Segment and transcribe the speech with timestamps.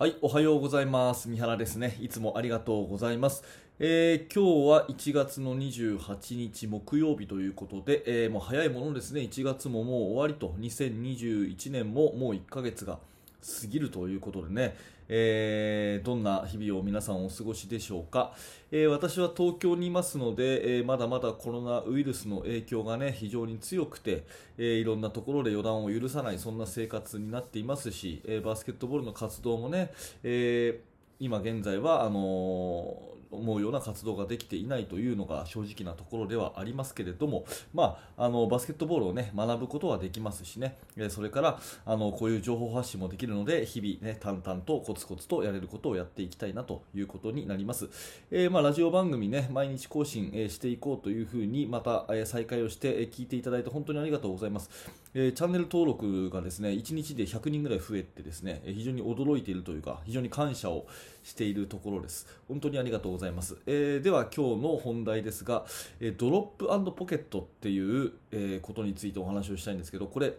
[0.00, 1.28] はい、おはようございます。
[1.28, 1.96] 三原ですね。
[2.00, 3.42] いつもありがとうございます。
[3.80, 13.00] えー今日は1月の28日木曜日ということで、えーもう早いものですね、1月ももう終わりと、2021年ももう1ヶ月が
[13.40, 14.76] 過ぎるということでね、
[15.08, 18.34] えーどんな日々を皆さんお過ごしでしょうか、
[18.70, 24.24] えー私は東京にいますので、えーまだまだコロナウイルスの影響がね非常に強くて、
[24.58, 30.88] えーいろんなところで予断を許さないそんな生活になっていますし、えーバスケットボールの活動もね、えー
[31.20, 47.88] 今現在はあのー思うような活動ができていないというのが正直なところではありますけれども、まあ、あのバスケットボールを、ね、学ぶことはできますしね、えそれからあのこういう情報発信もできるので日々、ね、淡々とコツコツとやれることをやっていきたいなということになります、
[48.30, 54.70] えーまあ、ラジオ番組、ね、毎日更新、えしていこうというふうにまた、え再開をして、え聞いていただいて本当にありがとうございます、
[55.14, 60.86] えーチャンネル登録がですね1日で100人ぐらい増えてですねえ非常に驚いているというか非常に感謝を
[61.22, 62.26] しているところです。
[62.48, 65.64] 本当にありがとうございます、えーでは今日の本題ですが、
[65.98, 70.34] えードロップポケットっていう、えことについてお話をしたいんですけどこれ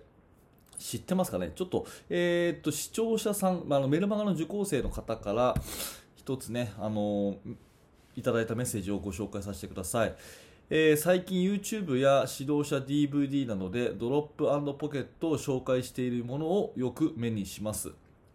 [0.77, 1.51] 知ってますかね？
[1.53, 5.55] ちょっと,、えっと視聴者さん、まあ、のメルマガの受講生の方から
[6.15, 7.35] 一つね、あの
[8.15, 10.15] いただいたメッセージをご紹介させてください。
[10.69, 17.91] えー最近 YouTube や指導者 DVD などでドロップポケットを紹介しているものをよく目にします。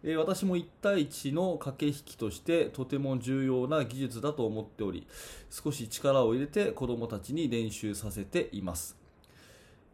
[0.06, 5.06] え私も1対1の駆け引きとしてとても重要な技術だと思っており
[5.50, 8.96] 少し力を入れて子どもたちに練習させています。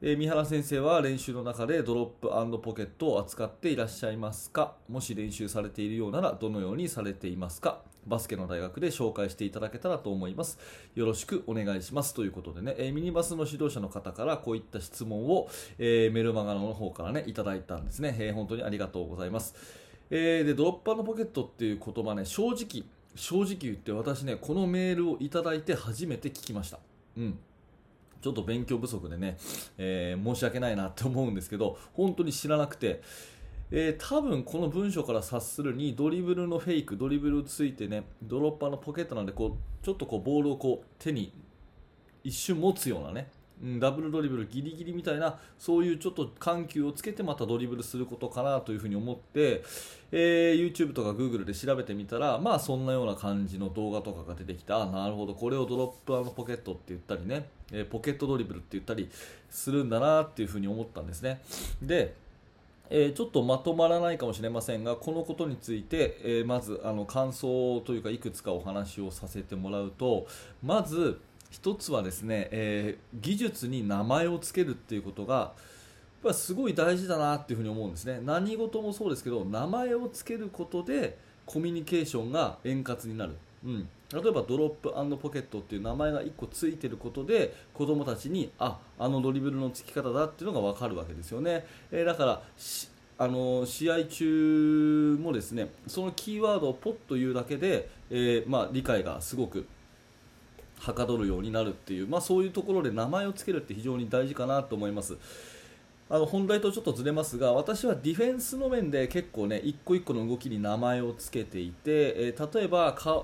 [0.02, 4.74] え三原先生は練習の中でドロップポケットを扱っていらっしゃいますか？
[4.88, 7.82] もし練習されているようならどのようにされていますか？
[8.06, 10.58] バスケの大学で紹介していただけたらと思います。
[10.94, 12.14] よろしくお願いします。
[12.14, 19.54] ということでね、えーミニバスの指導者の方からこういった質問を、えーメルマガの方からねいただいたんですね、えー本当にありがとうございます、
[20.10, 26.78] えーでドロップポケットっていう言葉ね正直正直言って私ねこのメールをいただいて初めて聞きました。
[27.16, 27.38] うん。
[28.22, 29.38] ちょっと勉強不足でね、
[29.78, 33.00] えー申し訳ないなって思うんですけど、本当に知らなくて、
[33.70, 41.32] えー多分この文章から察するにドリブルのフェイク、ドリブルついてね、ドロッパーのポケットなんでこう、ちょっとこうボールをこう手に
[42.22, 43.30] 一瞬持つようなね、
[43.62, 49.62] うんダブルドリブルギリギリみたいなそういうちょっと緩急をつけてまたドリブルすることかなというふうに思って、
[50.12, 59.10] えー YouTube とか Google で調べてみたらまあそんなような感じの動画とかが出てきたあなるほどこれをドロップポケットって言ったりね、えーポケットドリブルって言ったり
[59.50, 61.42] するんだなっていうふうに思ったんですね。
[61.82, 62.14] で
[62.88, 70.26] えーちょっとまとまらないかもしれませんがこのことについて、えまずあの感想というかいくつかお話をさせてもらうと
[70.62, 78.20] まず一つはですね、えー技術に名前を付けるっていうことがやっぱすごい大事だなっていうふに思うんですね。
[78.24, 83.34] 何事もそうですけど名前を付けることでコミュニケーションが円滑になる、
[83.64, 92.42] うん、例えばドロップポケットっていう名前が1個ついてることで子供たちにああのドリブルの付き方だっていうのが分かるわけですよね、えーだから
[93.18, 99.66] あの試合中もですねそのキーワードをポッと言うだけで、えーまあ、理解がすごく
[100.80, 105.16] はかどるようになるっていう、まあ、そういうところで名前を付けるって非常に大事かなと思います。
[106.08, 113.22] あの本題とちょっとずれますが私はディフェンスの面で結構ね一個一個の動きに名前を付けていて、えー例えばか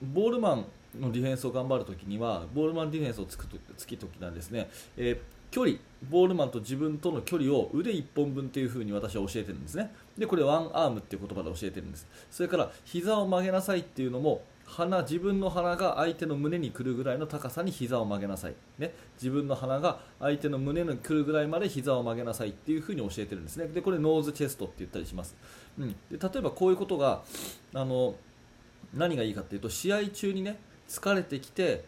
[0.00, 0.66] ボールマン
[1.00, 5.76] のディフェンスを頑張るときにはボールマンディフェンスをつくとつきときなんですね、えー距離
[6.10, 9.94] ボールマンと自分との距離を腕1本分というふうに私は教えてるんですね。
[10.18, 12.08] でこれワンアームっていう言葉で教えてるんです。
[12.28, 23.66] それから膝を曲げなさいっていうのも鼻自分の鼻が相手の胸に来るぐらいの高さに膝を曲げなさい、ね、自分の鼻が相手の胸に来るぐらいまで膝を曲げなさいっていうふうに教えてるんですね。
[23.68, 25.36] でこれノーズチェストって言ったりします、
[25.78, 27.22] うん、で例えばこういうことが
[27.74, 28.14] あの
[28.94, 30.58] 何がいいかっていうと試合中にね
[30.88, 31.84] 疲れてきて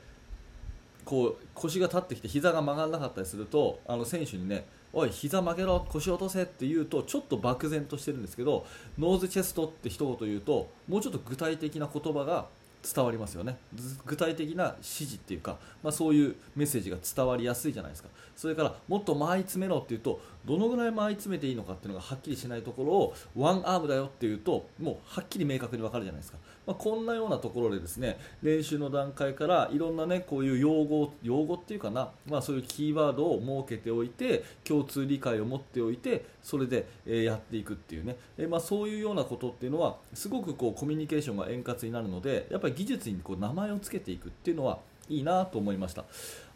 [1.05, 8.67] こう腰が立ってきて膝が曲がらなかったりするとあの選手にねおい膝曲げろ腰落とせって言うとちょっと漠然としてるんですけど
[8.99, 12.47] ノーズチェストって一言言うともうちょっと具体的な言葉が
[12.95, 13.57] 伝わりますよね。
[14.05, 18.09] 具体的な指示っていうか、まあ、そういうメッセージが伝わりやすいじゃないですか。
[18.37, 44.79] それからもっと間合い詰めろっていうとどのぐらい間合い詰めていいのかっていうのがはっきりしないところをワンアームだよっていうともうはっきり明確に分かるじゃないですか、まあ、こんなようなところでですね練習の段階からいろんなねこういう用語用語っていうかな、まあ、そういうキーワードを設けておいて共通理解を持っておいてそれで、やっていくっていうね、えまあ、そういうようなことっていうのはすごくこうコミュニケーションが円滑になるのでやっぱり技術にこう名前を付けていくっていうのは
[45.09, 46.05] いいなと思いました。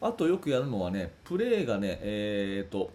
[0.01, 2.91] あとよくやるのはねプレーがねえーと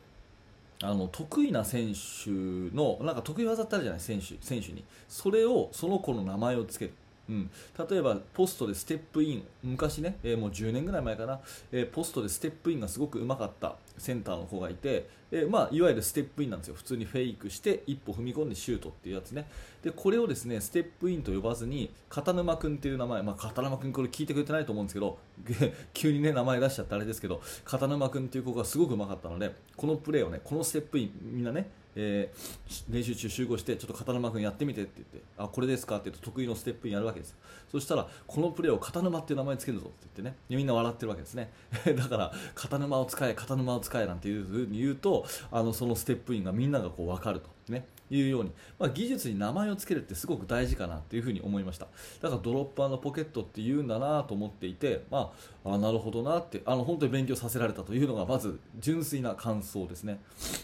[0.85, 2.29] あの得意な選手
[2.75, 4.01] のなんか得意技ってあるじゃない？
[4.01, 4.83] 選手選手に。
[5.07, 6.93] それをその子の名前をつける。
[7.29, 7.49] うん、
[7.89, 9.43] 例えばポストでステップイン。
[9.63, 11.39] 昔ね、えー、もう10年ぐらい前かな、
[11.71, 13.75] えー、ポストでステップインがすごくうまかった。
[13.97, 16.75] センターの子がいて、えー、まあ、いわゆるステップインなんですよ。
[16.75, 19.47] 普通にフェイクして一歩踏み込んでシュートっていうやつね。
[19.85, 25.19] でこれをですねステップインと呼ばずに片沼君っていう名前、まあ、片沼君これ聞いてくれてないと思うんですけど
[25.93, 37.37] 急にね名前出しちゃってあれですけど片沼君っていう子がすごくうまかったのでこのプレーをねこのステップインみんなねえー、練習中集合してちょっと片沼君やってみてって言ってあこれですかって言うと得意のステップインやるわけですよ。
[37.71, 40.35] そしたらこのプレーを片沼っていう名前つけるぞって言ってね。
[40.49, 41.51] みんな笑ってるわけですね。
[41.95, 47.49] だから片沼を使え片沼を使えなんていうふうに言うとあのそのステップインがみんながこう分かると。
[47.69, 47.87] ね。
[48.11, 51.87] いうように、まあ、技術に名前を付けるってすごく大事かなっていうふに思いました。
[52.21, 55.33] だからドロッパーのポケットって言うんだなと思っていて、ま
[55.63, 60.19] あ、あなるほどなってあの本当に勉強させられたというのがまず純粋な感想ですね。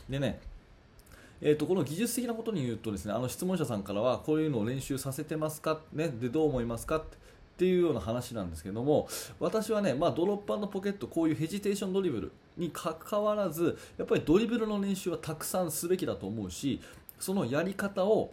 [0.10, 0.40] でね
[1.42, 6.98] えーと、この技術的なことに言うとですねあの質問者さんからはこういうのを練習させてますか、ね、でどう思いますか？
[6.98, 7.04] っ
[7.58, 9.08] ていうような話なんですけども
[9.40, 16.82] 私はね、まあ、ドロッパーのポケットこういうヘジテーションドリブルにかかわらずやっぱりドリブルの練習はたくさんすべきだと思うし
[17.20, 18.32] そのやり方を、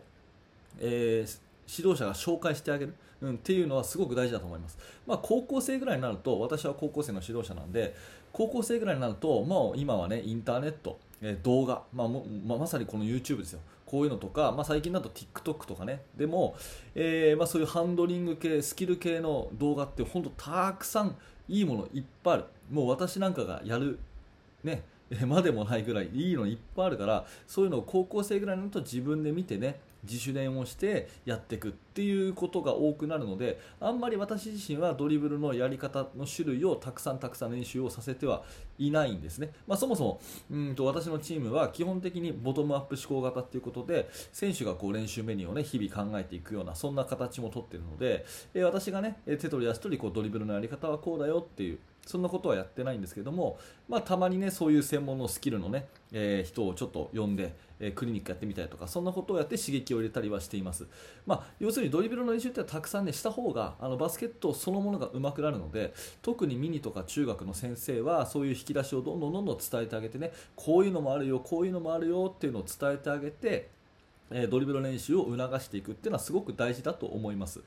[0.81, 1.39] えー、
[1.69, 7.95] 指導者が紹介してあげる、うん、っていうのはすごく大事だと思います、まあ、高校生ぐらいになると私は高校生の指導者なんで
[8.33, 13.61] 高校生ぐらいになると、まあ、今はねインターネットえ動画、まあま、まさにこの YouTube ですよ。
[13.87, 16.03] こういうのとか、まあ、最近だと TikTok とかね。
[16.17, 16.55] でも、
[16.95, 21.17] えー、まあ、そういうハンドリング系スキル系の動画って本当たくさん
[21.49, 22.45] いいものいっぱいある。
[22.71, 23.99] もう私なんかがやる
[24.63, 24.83] ね
[25.27, 38.45] までもないぐらいいいのいっぱいあるからそういうのを高校生ぐらいになると自分で見てね自主練をしてやっていくっていうことが多くなるのであんまり私自身はドリブルのやり方の種類をたくさんたくさん練習をさせては
[38.79, 48.25] いないんですね、まあ、そもそもうんと私のチームは基本的にボトムアップ思考型ということで選手がこう練習メニューを、ね、日々考えていくようなそんな形もとっているので、
[48.55, 51.79] え私が、ね、手取り足取りこうドリブルのやり方はこうだよっていう
[52.09, 60.87] そんなことはやってないんですけども、まあ、たまにねそういう専門のスキルのね、えー、人をちょっと呼んで、えー、クリニックやってみたりとかそんなことをやって刺激を入れたりはしています、
[61.27, 73.69] まあ、要するにドリブルの練習ってたくさんねした方があのバスケットそのものが上手くなるので特にミニとか中学の先生はそういう引き出しをどんどんどんどん伝えてあげてねこういうのもあるよこういうのもあるよっていうのを伝えてあげて
[74.31, 77.61] えドリブル練習を促していくっていうのはすごく大事だと思います。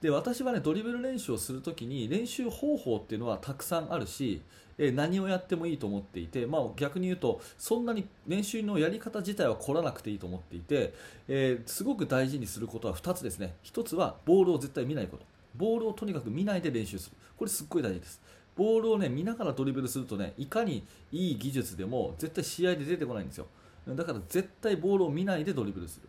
[0.00, 4.40] で私はねドリブル練習をするときに練習方法っていうのはたくさんあるし、
[4.78, 10.94] え何をやってもいいと思っていて、まあ、逆に言うとそんなに練習のやり方自体は凝らなくていいと思っていて、
[11.28, 13.54] えー、すごく大事にすることは2つですね。
[13.64, 15.24] 1つはボールを絶対見ないこと。
[15.54, 17.16] ボールをとにかく見ないで練習する。
[17.36, 18.22] これすっごい大事です。
[18.56, 23.46] ボールをね見ながらドリブルするとねいかにいい技術でも絶対試合で出てこないんですよ。
[23.86, 26.08] だから絶対ボールを見ないでドリブルする。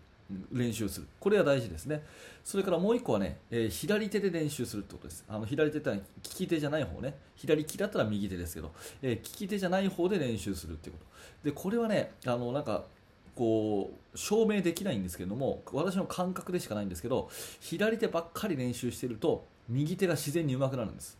[0.51, 1.07] 練習する。
[1.19, 2.03] これは大事ですね。
[2.43, 5.23] それからもう1個はね、えー、左手で練習するってことです。
[5.27, 7.15] あの左手ってのは利き手じゃない方ね。
[7.35, 10.99] 左利きだったら右手ですけど、えー、利き手じゃない方で練習するっていうこ
[11.43, 11.49] と。
[11.49, 12.85] でこれはねあのなんか
[13.35, 17.29] こう証明できないんですけども私の感覚でしかないんですけど
[17.59, 21.17] 左手ばっかり練習してると右手が自然に上手くなるんです。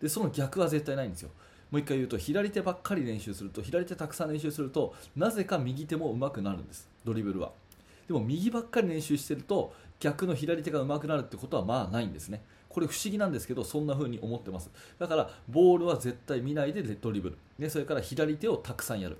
[0.00, 1.30] でその逆は絶対ないんですよ。
[1.70, 6.88] もう一回言うと左手ばっかり練習すると左手たくさん練習するとなぜか右手も上手くなるんです。
[7.04, 7.52] ドリブルは。
[8.06, 12.42] でも右ばっかり練習してると逆の左手が上手くなるってことはまあないんですね。
[12.68, 14.70] これ不思議なんですけどそんな風に思ってます。
[14.98, 19.18] だからボールは絶対見ないでドリブル、ね、それから左手をたくさんやる、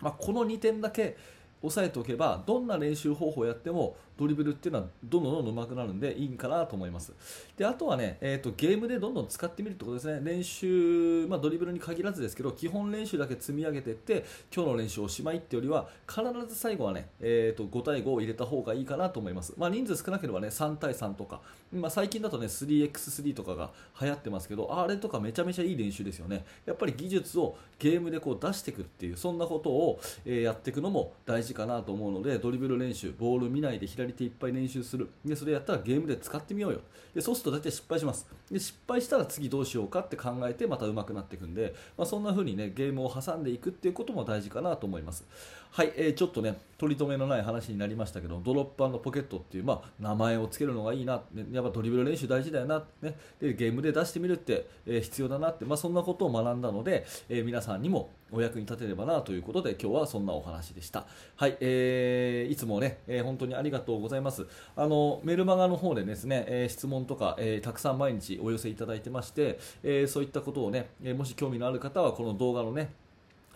[0.00, 1.16] まあ、この2点だけ
[1.62, 7.14] 押さえておけばどんな練習方法をやってもドリブルっていうのはどんどんどんどん上手くなるんでいいんかなと思います。
[7.56, 10.20] であとはね、えーと、ゲームでどんどん使ってみるってことですね。
[10.22, 21.40] 練習、まあ、ドリブルに限らずですけど基本練習だけ積み上げていって今日の練習おしまいってよりは必ず最後はね、えーと、5対5を入れた方がいいかなと思います、まあ、人数少なければね3対3とか、
[21.72, 26.44] まあ、最近だとね 3x3 とかが流行ってますけどあれとかめちゃめちゃいい練習ですよね。
[26.66, 35.08] やっぱり技術をゲームでこう出していくっていうそんなことを、え、やっていくのも大事かなと思うのでドリブル練習ボール見ないで左ていっぱい練習する。
[35.24, 36.80] でそれやったらゲームで使ってみようよ。
[37.14, 38.26] でそうすると大体失敗します。
[38.50, 45.24] で失敗したら次どうしようかって考えてまた上手くなっていくんで、まあ、そんな風にねゲームを挟んでいくっていうことも大事かなと思います。
[45.72, 61.06] はい、えー、ちょっとね取り留めのない話になりましたけどドロップポケットっていう、まあ、名前を付けるのがいいな、ね、やっぱドリブル練習大事だよな、ね、でゲームで出してみるって、えー、必要だなって、まあ、そんなことを学んだので、えー、皆さんにもお役に立てればなということで今日はそんなお話でした。
[61.36, 64.46] はい、えー、いつもね、えー、本当にありがとうございます。
[64.76, 72.90] あのメルマガの方でですね、えー、質問とか、えー、たくさん毎日お寄せいただいてまして、えー、そういったことをね、えー、もし興味のある方はこの動画のね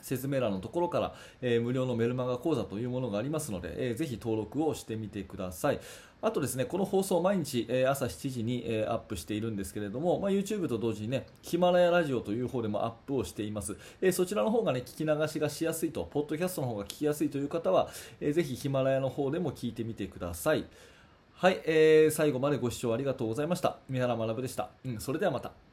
[0.04, 5.80] 説明欄のところから、えー無料のメルマガ講座というものがありますので、えーぜひ登録をしてみてください。
[6.22, 13.76] あとですね、この放送毎日、えー朝7時に、えーアップしているんですけれども、まあ、YouTube と同時にね、ヒマラヤラジオという方でもアップをしています。
[14.00, 17.88] えーそちらの方がね、聞き流しがしやすいと、ポッドキャストの方が聞きやすいという方は、
[18.20, 20.66] えーぜひヒマラヤの方でも聞いてみてください。
[21.34, 23.78] はい、えー最後までご視聴ありがとうございました。
[23.88, 24.70] 三原学でした。
[24.84, 25.63] うん、それではまた。